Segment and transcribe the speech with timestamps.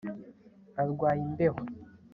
[0.81, 1.59] Arwaye imbeho